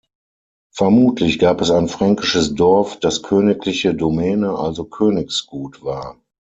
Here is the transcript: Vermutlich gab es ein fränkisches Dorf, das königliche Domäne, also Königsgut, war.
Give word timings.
Vermutlich 0.73 1.37
gab 1.37 1.61
es 1.61 1.69
ein 1.69 1.87
fränkisches 1.87 2.55
Dorf, 2.55 2.99
das 2.99 3.21
königliche 3.21 3.93
Domäne, 3.93 4.57
also 4.57 4.85
Königsgut, 4.85 5.83
war. 5.83 6.17